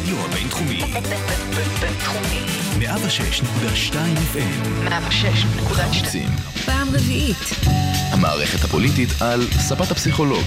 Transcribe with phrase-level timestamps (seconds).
[0.00, 0.82] הרדיו הבינתחומי.
[1.80, 2.40] בינתחומי.
[2.78, 3.94] 106.2
[4.34, 4.88] FM.
[4.88, 5.74] 106.2.
[5.74, 6.28] חמוצים.
[6.66, 7.36] פעם רביעית.
[8.12, 10.44] המערכת הפוליטית על ספת הפסיכולוג.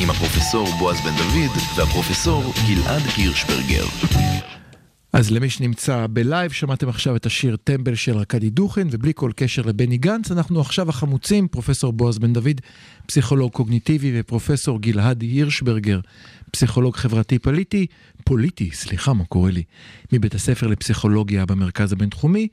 [0.00, 3.84] עם הפרופסור בועז בן דוד והפרופסור גלעד הירשברגר.
[5.16, 9.62] אז למי שנמצא בלייב, שמעתם עכשיו את השיר טמבל של ארכדי דוכן, ובלי כל קשר
[9.62, 12.60] לבני גנץ, אנחנו עכשיו החמוצים, פרופסור בועז בן דוד,
[13.06, 16.00] פסיכולוג קוגניטיבי, ופרופסור גלעד הירשברגר,
[16.50, 17.86] פסיכולוג חברתי פוליטי,
[18.24, 19.62] פוליטי, סליחה, מה קורה לי,
[20.12, 22.48] מבית הספר לפסיכולוגיה במרכז הבינתחומי.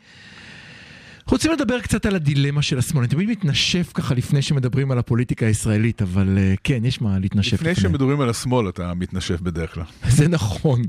[1.30, 5.46] רוצים לדבר קצת על הדילמה של השמאל, אני תמיד מתנשף ככה לפני שמדברים על הפוליטיקה
[5.46, 7.54] הישראלית, אבל uh, כן, יש מה להתנשף.
[7.54, 9.84] לפני שמדברים על השמאל אתה מתנשף בדרך כלל.
[10.18, 10.82] זה נכון.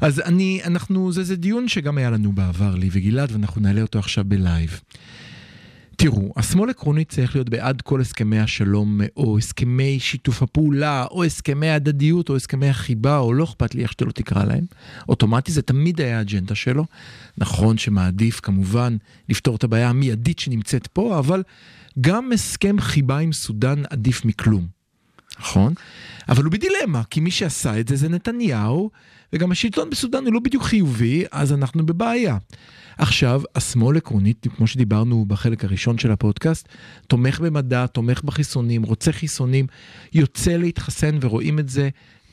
[0.00, 3.98] אז אני, אנחנו, זה, זה דיון שגם היה לנו בעבר, לי וגלעד, ואנחנו נעלה אותו
[3.98, 4.80] עכשיו בלייב.
[6.02, 11.70] תראו, השמאל עקרונית צריך להיות בעד כל הסכמי השלום, או הסכמי שיתוף הפעולה, או הסכמי
[11.70, 14.64] הדדיות, או הסכמי החיבה, או לא אכפת לי איך שאתה לא תקרא להם.
[15.08, 16.84] אוטומטי זה תמיד היה האג'נדה שלו.
[17.38, 18.96] נכון שמעדיף כמובן
[19.28, 21.42] לפתור את הבעיה המיידית שנמצאת פה, אבל
[22.00, 24.66] גם הסכם חיבה עם סודאן עדיף מכלום.
[25.40, 25.74] נכון?
[26.28, 28.90] אבל הוא בדילמה, כי מי שעשה את זה זה נתניהו,
[29.32, 32.36] וגם השלטון בסודאן הוא לא בדיוק חיובי, אז אנחנו בבעיה.
[32.98, 36.68] עכשיו, השמאל עקרונית, כמו שדיברנו בחלק הראשון של הפודקאסט,
[37.06, 39.66] תומך במדע, תומך בחיסונים, רוצה חיסונים,
[40.12, 41.88] יוצא להתחסן ורואים את זה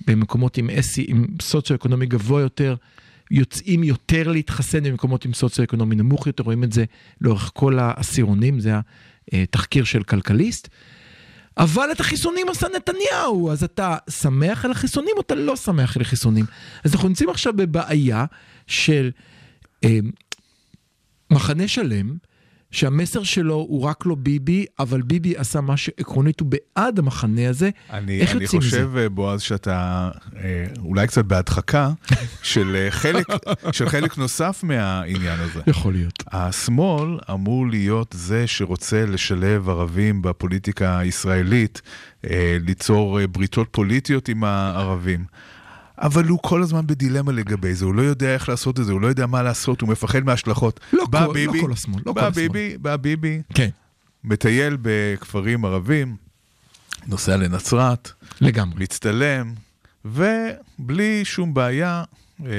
[0.07, 2.75] במקומות עם, אסי, עם סוציו-אקונומי גבוה יותר,
[3.31, 6.85] יוצאים יותר להתחסן במקומות עם סוציו-אקונומי נמוך יותר, רואים את זה
[7.21, 8.73] לאורך כל העשירונים, זה
[9.33, 10.67] התחקיר של כלכליסט.
[11.57, 16.01] אבל את החיסונים עשה נתניהו, אז אתה שמח על החיסונים או אתה לא שמח על
[16.01, 16.45] החיסונים?
[16.83, 18.25] אז אנחנו נמצאים עכשיו בבעיה
[18.67, 19.11] של
[19.83, 19.99] אה,
[21.31, 22.17] מחנה שלם,
[22.71, 27.69] שהמסר שלו הוא רק לא ביבי, אבל ביבי עשה מה שעקרונית הוא בעד המחנה הזה.
[27.89, 28.69] אני, איך אני יוצאים מזה?
[28.69, 31.91] חושב, אה, בועז, שאתה אה, אולי קצת בהדחקה
[32.43, 33.27] של, אה, חלק,
[33.71, 35.61] של חלק נוסף מהעניין הזה.
[35.67, 36.23] יכול להיות.
[36.31, 41.81] השמאל אמור להיות זה שרוצה לשלב ערבים בפוליטיקה הישראלית,
[42.29, 45.25] אה, ליצור אה, בריתות פוליטיות עם הערבים.
[46.01, 49.01] אבל הוא כל הזמן בדילמה לגבי זה, הוא לא יודע איך לעשות את זה, הוא
[49.01, 50.79] לא יודע מה לעשות, הוא מפחד מהשלכות.
[50.93, 52.47] לא בא כל- ביבי, לא כל השמאל, לא בא כל השמאל.
[52.47, 53.69] ביבי, בא ביבי, כן,
[54.23, 56.15] מטייל בכפרים ערבים,
[57.07, 58.11] נוסע לנצרת,
[58.41, 58.83] לגמרי.
[58.83, 59.53] מצטלם,
[60.05, 62.03] ובלי שום בעיה,
[62.45, 62.51] אה,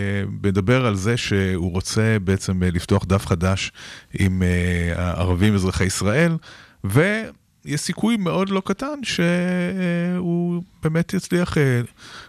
[0.43, 3.72] מדבר על זה שהוא רוצה בעצם אה, לפתוח דף חדש
[4.19, 6.37] עם אה, הערבים אזרחי ישראל,
[7.65, 11.81] ויש סיכוי מאוד לא קטן שהוא באמת יצליח אה,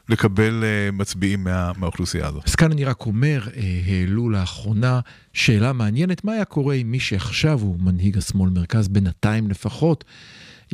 [0.10, 2.44] לקבל אה, מצביעים מה, מהאוכלוסייה הזאת.
[2.48, 5.00] אז כאן אני רק אומר, אה, העלו לאחרונה
[5.34, 10.04] שאלה מעניינת, מה היה קורה אם מי שעכשיו הוא מנהיג השמאל מרכז, בינתיים לפחות,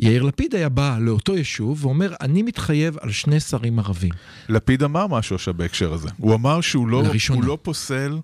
[0.02, 4.10] יאיר לפיד היה בא לאותו יישוב ואומר, אני מתחייב על שני שרים ערבים.
[4.48, 6.08] לפיד אמר משהו עכשיו בהקשר הזה.
[6.18, 7.02] הוא אמר שהוא לא.
[7.28, 8.18] הוא לא פוסל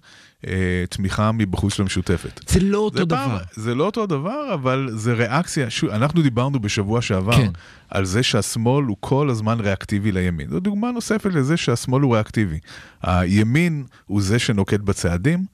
[0.46, 2.40] אה, תמיכה מבחוץ של המשותפת.
[2.50, 3.16] זה לא אותו זה דבר.
[3.16, 7.50] פעם, זה לא אותו דבר, אבל זה ריאקציה, שוב, אנחנו דיברנו בשבוע שעבר כן.
[7.90, 10.50] על זה שהשמאל הוא כל הזמן ריאקטיבי לימין.
[10.50, 12.58] זו דוגמה נוספת לזה שהשמאל הוא ריאקטיבי.
[13.02, 15.44] הימין הוא זה שנוקט בצעדים.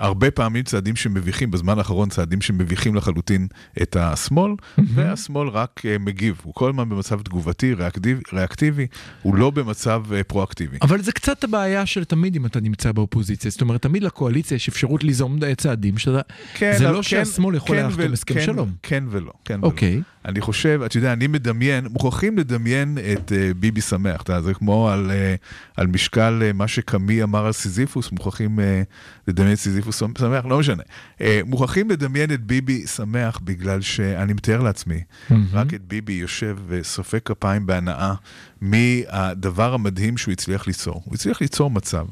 [0.00, 3.46] הרבה פעמים צעדים שמביכים, בזמן האחרון צעדים שמביכים לחלוטין
[3.82, 4.52] את השמאל,
[4.94, 6.40] והשמאל רק אה, מגיב.
[6.42, 8.86] הוא כל הזמן במצב תגובתי, ריאקטיבי, ריאקטיבי
[9.22, 10.76] הוא לא במצב אה, פרואקטיבי.
[10.82, 13.50] אבל זה קצת הבעיה של תמיד אם אתה נמצא באופוזיציה.
[13.50, 16.20] זאת אומרת, תמיד לקואליציה יש אפשרות ליזום צעדים, שאתה...
[16.58, 18.72] זה אבל לא שהשמאל יכול היה לחתום הסכם כן- שלום.
[18.82, 19.66] כן ולא, כן ולא.
[19.66, 20.02] אוקיי.
[20.24, 24.54] אני חושב, אתה יודע, אני מדמיין, מוכרחים לדמיין את uh, ביבי שמח, אתה יודע, זה
[24.54, 28.62] כמו על, uh, על משקל uh, מה שקמי אמר על סיזיפוס, מוכרחים uh,
[29.28, 30.82] לדמיין את סיזיפוס שמח, לא משנה.
[31.18, 35.02] Uh, מוכרחים לדמיין את ביבי שמח בגלל שאני מתאר לעצמי,
[35.52, 38.14] רק את ביבי יושב וסופק כפיים בהנאה
[38.60, 41.02] מהדבר המדהים שהוא הצליח ליצור.
[41.04, 42.06] הוא הצליח ליצור מצב.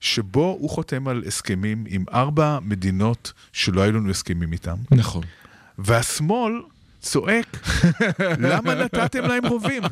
[0.00, 5.22] שבו הוא חותם על הסכמים עם ארבע מדינות שלא היו לנו הסכמים איתם, נכון.
[5.78, 6.52] והשמאל
[7.00, 7.68] צועק,
[8.38, 9.82] למה נתתם להם רובים?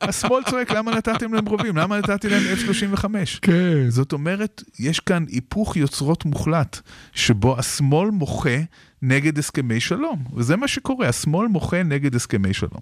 [0.00, 1.76] השמאל צועק, למה נתתם להם רובים?
[1.76, 3.04] למה נתתי להם F-35?
[3.42, 3.90] כן.
[3.90, 6.80] זאת אומרת, יש כאן היפוך יוצרות מוחלט,
[7.12, 8.58] שבו השמאל מוחה
[9.02, 10.24] נגד הסכמי שלום.
[10.34, 12.80] וזה מה שקורה, השמאל מוחה נגד הסכמי שלום.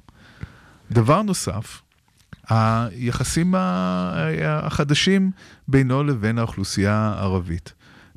[0.91, 1.83] דבר נוסף,
[2.49, 3.55] היחסים
[4.45, 5.31] החדשים
[5.69, 7.73] בינו לבין האוכלוסייה הערבית.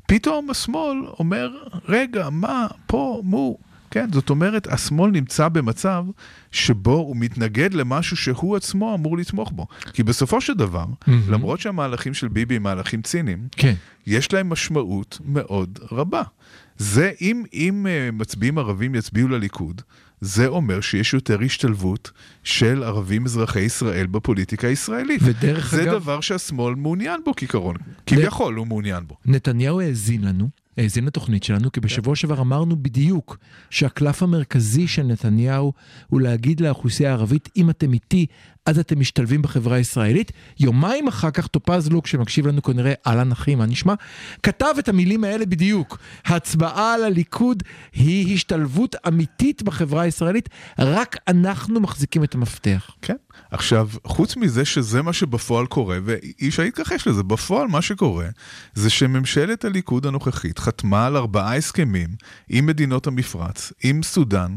[0.06, 1.50] פתאום השמאל אומר,
[1.88, 3.58] רגע, מה, פה, מו,
[3.94, 6.04] כן, זאת אומרת, השמאל נמצא במצב
[6.52, 9.66] שבו הוא מתנגד למשהו שהוא עצמו אמור לתמוך בו.
[9.92, 11.22] כי בסופו של דבר, מהמם.
[11.32, 13.74] למרות שהמהלכים של ביבי הם מהלכים ציניים, כן.
[14.06, 16.22] יש להם משמעות מאוד רבה.
[16.78, 19.82] זה, אם, אם uh, מצביעים ערבים יצביעו לליכוד,
[20.20, 22.10] זה אומר שיש יותר השתלבות
[22.44, 25.20] של ערבים אזרחי ישראל בפוליטיקה הישראלית.
[25.24, 27.76] ודרך זה אגב- דבר שהשמאל מעוניין בו כעיקרון.
[28.06, 29.16] כביכול הוא מעוניין בו.
[29.26, 30.48] נתניהו האזין לנו,
[30.78, 33.38] האזין לתוכנית שלנו, כי בשבוע שעבר אמרנו בדיוק
[33.70, 35.72] שהקלף המרכזי של נתניהו
[36.08, 38.26] הוא להגיד לאוכלוסייה הערבית, אם אתם איתי,
[38.66, 40.32] אז אתם משתלבים בחברה הישראלית.
[40.60, 43.94] יומיים אחר כך טופז לוק, שמקשיב לנו כנראה, אהלן אחי, מה נשמע?
[44.42, 45.98] כתב את המילים האלה בדיוק.
[46.24, 47.62] הצבעה על הליכוד
[47.92, 50.48] היא השתלבות אמיתית בחברה הישראלית,
[50.78, 52.90] רק אנחנו מחזיקים את המפתח.
[53.02, 53.16] כן.
[53.54, 58.26] עכשיו, חוץ מזה שזה מה שבפועל קורה, ואי אפשר להתכחש לזה, בפועל מה שקורה
[58.74, 62.08] זה שממשלת הליכוד הנוכחית חתמה על ארבעה הסכמים
[62.48, 64.56] עם מדינות המפרץ, עם סודאן.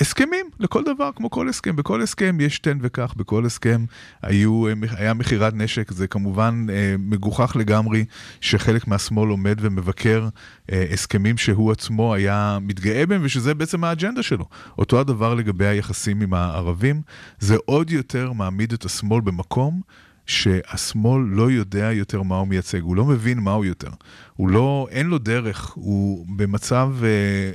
[0.00, 1.76] הסכמים לכל דבר, כמו כל הסכם.
[1.76, 3.84] בכל הסכם יש תן וכך, בכל הסכם
[4.22, 4.64] היו,
[4.96, 5.90] היה מכירת נשק.
[5.90, 8.04] זה כמובן אה, מגוחך לגמרי
[8.40, 10.28] שחלק מהשמאל עומד ומבקר
[10.72, 14.44] אה, הסכמים שהוא עצמו היה מתגאה בהם, ושזה בעצם האג'נדה שלו.
[14.78, 17.02] אותו הדבר לגבי היחסים עם הערבים.
[17.38, 19.80] זה עוד יותר מעמיד את השמאל במקום
[20.26, 23.90] שהשמאל לא יודע יותר מה הוא מייצג, הוא לא מבין מה הוא יותר.
[24.36, 27.08] הוא לא, אין לו דרך, הוא במצב אה,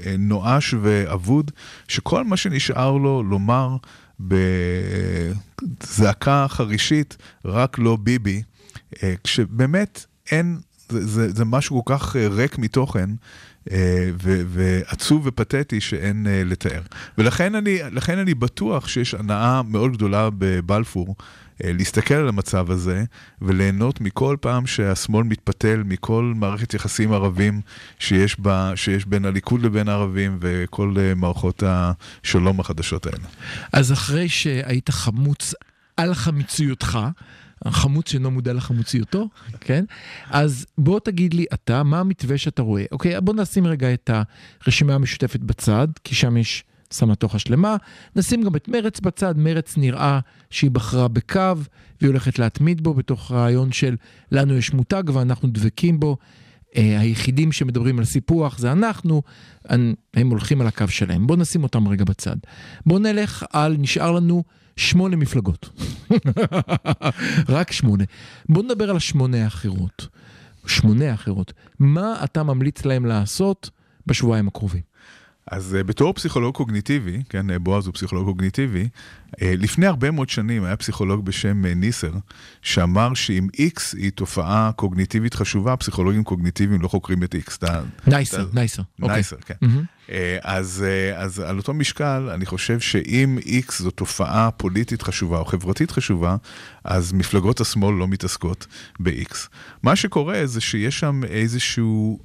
[0.06, 1.52] אה, נואש ואבוד,
[1.88, 3.78] שכל מה שנשאר לו לומר
[5.80, 8.42] בזעקה חרישית, רק לא ביבי,
[9.04, 13.10] אה, כשבאמת אין, זה, זה, זה משהו כל כך אה, ריק מתוכן.
[13.72, 14.10] אה,
[14.48, 16.82] ועצוב ופתטי שאין לתאר.
[17.18, 17.80] ולכן אני,
[18.10, 21.16] אני בטוח שיש הנאה מאוד גדולה בבלפור
[21.64, 23.04] להסתכל על המצב הזה
[23.42, 27.62] וליהנות מכל פעם שהשמאל מתפתל מכל מערכת יחסים ערבים
[28.00, 33.26] שיש, בה, שיש בין הליכוד לבין הערבים וכל אה, מערכות השלום החדשות האלה.
[33.74, 35.54] אז אחרי שהיית חמוץ
[35.98, 37.00] על חמיציותך,
[37.68, 39.30] חמוץ שאינו מודע לחמוציותו,
[39.60, 39.86] כן?
[40.30, 42.84] אז בוא תגיד לי אתה, מה המתווה שאתה רואה?
[42.92, 44.10] אוקיי, בוא נשים רגע את
[44.64, 47.76] הרשימה המשותפת בצד, כי שם יש סמטוחה שלמה.
[48.16, 50.20] נשים גם את מרץ בצד, מרץ נראה
[50.50, 51.54] שהיא בחרה בקו,
[52.02, 53.96] והיא הולכת להתמיד בו בתוך רעיון של
[54.32, 56.18] לנו יש מותג ואנחנו דבקים בו.
[56.76, 59.22] אה, היחידים שמדברים על סיפוח זה אנחנו,
[59.70, 61.28] אנ- הם הולכים על הקו שלהם.
[61.28, 62.36] בואו נשים אותם רגע בצד.
[62.86, 64.44] בואו נלך על, נשאר לנו
[64.78, 65.70] שמונה מפלגות.
[67.50, 68.04] רק שמונה.
[68.50, 70.08] בואו נדבר על השמונה האחרות.
[70.68, 71.54] שמונה האחרות.
[71.80, 73.70] מה אתה ממליץ להם לעשות
[74.08, 74.89] בשבועיים הקרובים?
[75.52, 78.88] אז uh, בתור פסיכולוג קוגניטיבי, כן, uh, בועז הוא פסיכולוג קוגניטיבי,
[79.32, 82.12] uh, לפני הרבה מאוד שנים היה פסיכולוג בשם ניסר,
[82.62, 87.66] שאמר שאם X היא תופעה קוגניטיבית חשובה, פסיכולוגים קוגניטיביים לא חוקרים את X.
[88.08, 88.82] נייסר, נייסר.
[89.02, 89.16] אוקיי.
[89.16, 89.56] נייסר, כן.
[90.12, 93.38] אה, אז, אה, אז על אותו משקל, אני חושב שאם
[93.68, 96.36] X זו תופעה פוליטית חשובה או חברתית חשובה,
[96.84, 98.68] אז מפלגות השמאל לא מתעסקות
[99.00, 99.36] ב-X.
[99.84, 102.20] מה שקורה זה שיש שם איזשהו...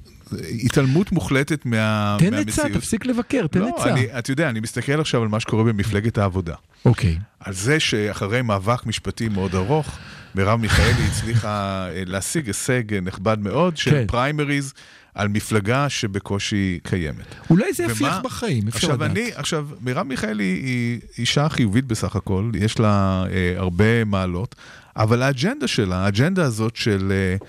[0.63, 2.67] התעלמות מוחלטת מה, תן מהמציאות.
[2.69, 3.93] עצה, תפסיק לבקר, תן לא, עצה.
[3.93, 6.55] אני, אתה יודע, אני מסתכל עכשיו על מה שקורה במפלגת העבודה.
[6.85, 7.17] אוקיי.
[7.39, 9.97] על זה שאחרי מאבק משפטי מאוד ארוך,
[10.35, 11.49] מרב מיכאלי הצליחה
[11.89, 14.05] אה, להשיג הישג נכבד מאוד של כן.
[14.07, 14.73] פריימריז
[15.15, 17.25] על מפלגה שבקושי קיימת.
[17.49, 19.11] אולי זה יפיח ומה- בחיים, אפשר עכשיו, לדעת.
[19.11, 24.55] אני, עכשיו, מרב מיכאלי היא אישה חיובית בסך הכל, יש לה אה, הרבה מעלות,
[24.95, 27.47] אבל האג'נדה שלה, האג'נדה הזאת של, אה,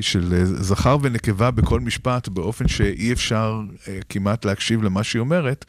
[0.00, 5.64] של אה, זכר ונקבה בכל משפט, באופן שאי אפשר אה, כמעט להקשיב למה שהיא אומרת,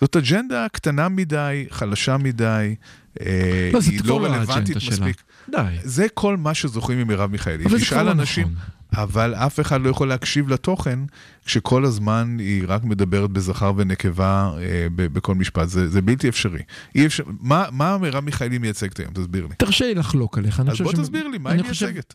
[0.00, 2.74] זאת אג'נדה קטנה מדי, חלשה מדי,
[3.20, 4.92] אה, לא, היא לא רלוונטית שלה.
[5.06, 5.22] מספיק.
[5.50, 5.58] די.
[5.82, 7.64] זה כל מה שזוכרים ממרב מיכאלי.
[7.64, 8.46] אבל זה כבר לא אנשים,
[8.92, 9.02] נכון.
[9.04, 10.98] אבל אף אחד לא יכול להקשיב לתוכן
[11.44, 15.68] כשכל הזמן היא רק מדברת בזכר ונקבה אה, ב- בכל משפט.
[15.68, 16.60] זה, זה בלתי אפשרי.
[16.94, 19.12] אי אפשר, מה, מה מרב מיכאלי מייצגת היום?
[19.14, 19.54] תסביר לי.
[19.58, 20.62] תרשה לי לחלוק עליך.
[20.70, 22.14] אז בוא ש- תסביר לי, מה היא חושב- מייצגת?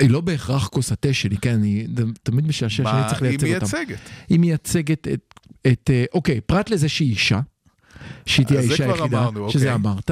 [0.00, 1.86] היא לא בהכרח כוס התה שלי, כן, אני
[2.22, 3.76] תמיד משעשע שאני צריך היא לייצג אותם.
[3.76, 3.98] מייצגת?
[4.28, 5.34] היא מייצגת את,
[5.66, 7.40] את, אה, אוקיי, פרט לזה שהיא אישה,
[8.26, 9.90] שהיא תהיה האישה היחידה, אמרנו, שזה אוקיי.
[9.90, 10.10] אמרת,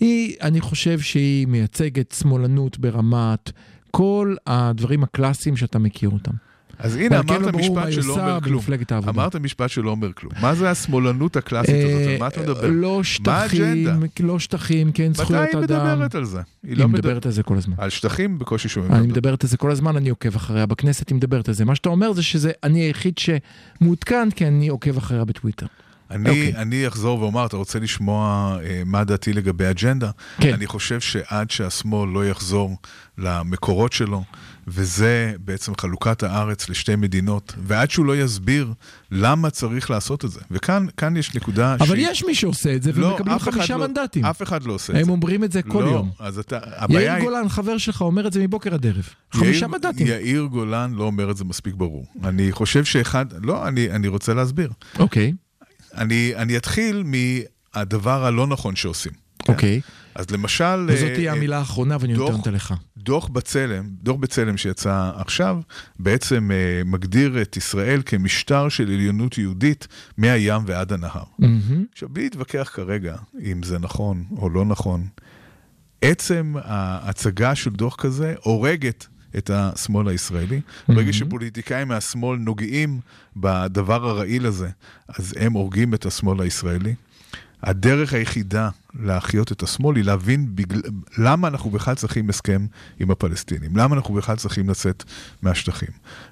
[0.00, 3.50] היא, אני חושב שהיא מייצגת שמאלנות ברמת
[3.90, 6.32] כל הדברים הקלאסיים שאתה מכיר אותם.
[6.78, 8.62] אז הנה, כן אמרת לא משפט היא שלא אומר כלום.
[9.08, 10.32] אמרת משפט שלא אומר כלום.
[10.40, 12.08] מה זה השמאלנות הקלאסית הזאת?
[12.08, 12.70] על מה אתה מדבר?
[12.70, 13.86] לא שטחים?
[14.20, 15.86] לא שטחים, כן, מתי זכויות היא אדם.
[15.86, 16.40] מדברת על זה?
[16.62, 17.26] היא היא לא מדברת.
[17.26, 17.74] על זה כל הזמן.
[17.78, 18.92] על שטחים בקושי שומעים.
[18.92, 19.06] אני.
[19.06, 21.64] מדברת על זה כל הזמן, אני עוקב אחריה בכנסת, היא מדברת על זה.
[21.64, 25.66] מה שאתה אומר זה שזה, אני היחיד שמעודכן, כי אני עוקב אחריה בטוויטר.
[26.14, 26.52] אני, אוקיי.
[26.56, 28.24] אני אחזור ואומר, אתה רוצה לשמוע
[28.64, 30.10] אה, מה דעתי לגבי אג'נדה?
[30.40, 30.54] כן.
[30.54, 32.76] אני חושב שעד שהשמאל לא יחזור
[33.18, 34.22] למקורות שלו,
[34.66, 38.72] וזה בעצם חלוקת הארץ לשתי מדינות, ועד שהוא לא יסביר
[39.10, 40.40] למה צריך לעשות את זה.
[40.50, 43.86] וכאן כאן יש נקודה אבל שהיא- יש מי שעושה את זה, לא, ומקבלים חמישה לא-
[43.86, 44.24] מנדטים.
[44.24, 45.10] אף אחד לא עושה את הם זה.
[45.10, 46.10] אומרים את זה כל לא, יום.
[46.18, 47.22] אז אתה, הבעיה יאיר היא...
[47.24, 49.08] גולן, חבר שלך, אומר את זה מבוקר עד ערב.
[49.32, 50.06] חמישה מנדטים.
[50.06, 52.06] יאיר גולן לא אומר את זה מספיק ברור.
[52.24, 53.26] אני חושב שאחד...
[53.42, 54.70] לא, אני, אני רוצה להסביר.
[54.98, 55.32] אוקיי.
[55.96, 59.12] אני, אני אתחיל מהדבר הלא נכון שעושים.
[59.38, 59.52] כן?
[59.52, 59.80] אוקיי.
[60.14, 60.86] אז למשל...
[60.88, 62.74] וזאת תהיה אה, המילה האחרונה ואני נותן אותה לך.
[62.96, 65.60] דוח בצלם, דוח בצלם שיצא עכשיו,
[65.98, 71.24] בעצם אה, מגדיר את ישראל כמשטר של עליונות יהודית מהים ועד הנהר.
[71.38, 71.84] מהמם.
[71.92, 75.06] עכשיו, בלי להתווכח כרגע אם זה נכון או לא נכון,
[76.02, 79.06] עצם ההצגה של דוח כזה הורגת
[79.38, 80.60] את השמאל הישראלי.
[80.88, 83.00] ברגע שפוליטיקאים מהשמאל נוגעים
[83.36, 84.68] בדבר הרעיל הזה,
[85.08, 86.94] אז הם הורגים את השמאל הישראלי.
[87.64, 88.68] הדרך היחידה
[89.00, 90.80] להחיות את השמאל היא להבין בגל...
[91.18, 92.66] למה אנחנו בכלל צריכים הסכם
[93.00, 95.04] עם הפלסטינים, למה אנחנו בכלל צריכים לצאת
[95.42, 95.88] מהשטחים.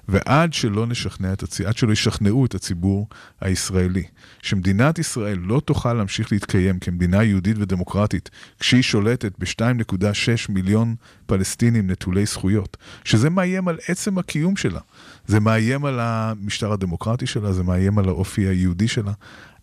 [0.07, 3.07] ועד שלא נשכנע את הציבור, עד שלא ישכנעו את הציבור
[3.41, 4.03] הישראלי,
[4.41, 12.25] שמדינת ישראל לא תוכל להמשיך להתקיים כמדינה יהודית ודמוקרטית, כשהיא שולטת ב-2.6 מיליון פלסטינים נטולי
[12.25, 14.79] זכויות, שזה מאיים על עצם הקיום שלה,
[15.27, 19.11] זה מאיים על המשטר הדמוקרטי שלה, זה מאיים על האופי היהודי שלה.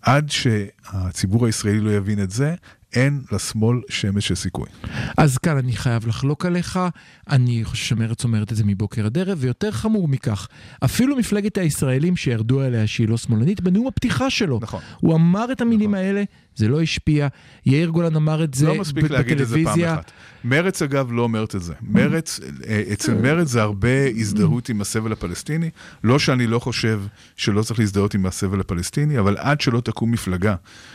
[0.02, 2.54] עד שהציבור הישראלי לא יבין את זה,
[2.92, 4.66] אין לשמאל שמץ של סיכוי.
[5.16, 6.78] אז כאן אני חייב לחלוק עליך,
[7.30, 10.49] אני חושב שמרצ אומרת את זה מבוקר עד ערב, ויותר חמור מכך,
[10.85, 14.80] אפילו מפלגת הישראלים שירדו עליה שהיא לא שמאלנית, בנאום הפתיחה שלו, נכון.
[15.00, 16.25] הוא אמר את המילים האלה,
[16.61, 17.29] זה לא השפיע,
[17.67, 19.95] יאיר גולן אמר את זה לא מספיק ב- להגיד את זה פעם בטלוויזיה.
[19.95, 20.11] אחת.
[20.45, 21.75] מרץ אגב לא אומרת את זה.
[21.83, 25.71] מרץ, אה, אצל מרץ זה הרבה הזדהות עם הסבל הפלסטיני.
[26.05, 27.02] לא שאני לא חושב
[27.37, 30.55] שלא צריך להזדהות עם הסבל הפלסטיני, אבל עד שלא תקום מפלגה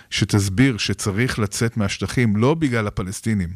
[0.09, 3.49] שתסביר שצריך לצאת מהשטחים לא בגלל הפלסטינים,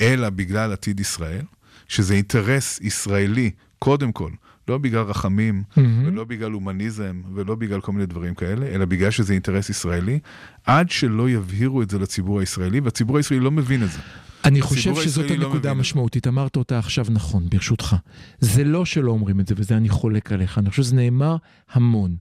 [0.00, 1.44] אלא בגלל עתיד ישראל,
[1.88, 4.30] שזה אינטרס ישראלי, קודם כל.
[4.68, 5.62] לא בגלל רחמים,
[6.06, 10.18] ולא בגלל הומניזם, ולא בגלל כל מיני דברים כאלה, אלא בגלל שזה אינטרס ישראלי,
[10.66, 13.98] עד שלא יבהירו את זה לציבור הישראלי, והציבור הישראלי לא מבין את זה.
[14.44, 15.70] אני חושב שזאת לא הנקודה.
[15.70, 17.96] המשמעותית, אמרת אותה עכשיו נכון, ברשותך.
[18.40, 21.36] זה לא שלא אומרים את זה, וזה אני חולק עליך, אני חושב שזה נאמר
[21.72, 22.16] המון.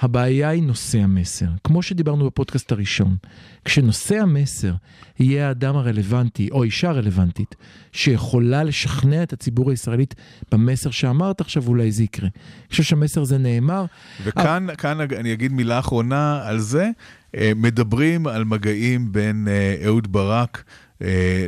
[0.00, 1.46] הבעיה היא נושא המסר.
[1.64, 3.16] כמו שדיברנו בפודקאסט הראשון,
[3.64, 4.74] כשנושא המסר
[5.18, 7.54] יהיה האדם הרלוונטי, או אישה רלוונטית,
[7.92, 10.14] שיכולה לשכנע את הציבור הישראלית
[10.52, 12.28] במסר שאמרת עכשיו, אולי זה יקרה.
[12.34, 13.84] אני חושב שהמסר הזה נאמר,
[14.24, 16.90] וכאן כאן אני אגיד מילה אחרונה על זה.
[17.36, 20.64] אה, מדברים על מגעים בין אה, אהוד ברק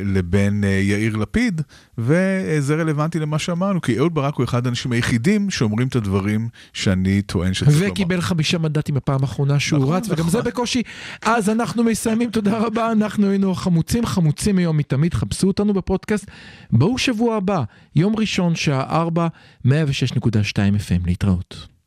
[0.05, 1.61] לבין אה, יאיר לפיד,
[1.97, 7.21] וזה רלוונטי למה שאמרנו, כי אהוד ברק הוא אחד האנשים היחידים שאומרים את הדברים שאני
[7.21, 7.91] טוען שצריך לומר.
[7.91, 10.29] וקיבל חמישה מנדטים בפעם האחרונה שהוא נכון, רץ, וגם נכון.
[10.31, 10.83] זה בקושי.
[11.21, 16.25] אז אנחנו מסיימים, תודה רבה, אנחנו היינו חמוצים, חמוצים מיום מתמיד, חפשו אותנו בפודקאסט.
[16.71, 17.63] בואו שבוע הבא,
[17.95, 19.27] יום ראשון, שעה 4,
[19.65, 19.71] 106.2
[20.55, 21.78] FM, להתראות.